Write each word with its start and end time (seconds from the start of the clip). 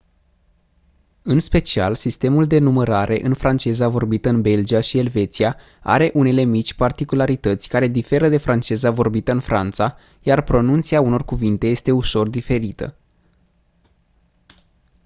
în 1.21 1.39
special 1.39 1.95
sistemul 1.95 2.47
de 2.47 2.59
numărare 2.59 3.21
în 3.23 3.33
franceza 3.33 3.87
vorbită 3.87 4.29
în 4.29 4.41
belgia 4.41 4.79
și 4.81 4.97
elveția 4.97 5.55
are 5.81 6.11
unele 6.13 6.43
mici 6.43 6.73
particularități 6.73 7.67
care 7.69 7.87
diferă 7.87 8.29
de 8.29 8.37
franceza 8.37 8.91
vorbită 8.91 9.31
în 9.31 9.39
franța 9.39 9.97
iar 10.21 10.41
pronunția 10.41 11.01
unor 11.01 11.25
cuvinte 11.25 11.67
este 11.67 11.91
ușor 11.91 12.27
diferită 12.29 12.95